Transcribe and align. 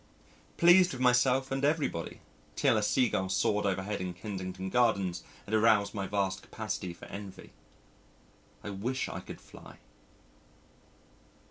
Pleased 0.57 0.93
with 0.93 0.99
myself 0.99 1.51
and 1.51 1.63
everybody 1.63 2.21
till 2.55 2.75
a 2.75 2.81
seagull 2.81 3.29
soared 3.29 3.67
overhead 3.67 4.01
in 4.01 4.15
Kensington 4.15 4.71
Gardens 4.71 5.23
and 5.45 5.53
aroused 5.53 5.93
my 5.93 6.07
vast 6.07 6.41
capacities 6.41 6.97
for 6.97 7.05
envy 7.05 7.51
I 8.63 8.71
wish 8.71 9.07
I 9.07 9.19
could 9.19 9.39
fly. 9.39 9.77